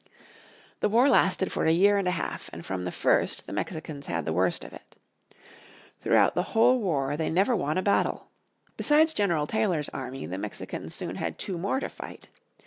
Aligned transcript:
The 0.79 0.89
war 0.89 1.07
lasted 1.09 1.51
for 1.51 1.65
a 1.65 1.71
year 1.71 1.99
and 1.99 2.07
a 2.07 2.17
half, 2.17 2.49
and 2.51 2.65
from 2.65 2.85
the 2.85 2.91
first 2.91 3.45
the 3.45 3.53
Mexicans 3.53 4.07
had 4.07 4.25
the 4.25 4.33
worst 4.33 4.63
of 4.63 4.73
it. 4.73 4.95
Throughout 6.01 6.33
the 6.33 6.41
whole 6.57 6.79
war 6.79 7.15
they 7.15 7.29
never 7.29 7.55
won 7.55 7.77
a 7.77 7.83
battle. 7.83 8.31
Besides 8.77 9.13
General 9.13 9.45
Taylor's 9.45 9.89
army 9.89 10.25
the 10.25 10.39
Mexicans 10.39 10.95
soon 10.95 11.17
had 11.17 11.37
two 11.37 11.55
more 11.55 11.79
to 11.79 11.87
fight. 11.89 12.29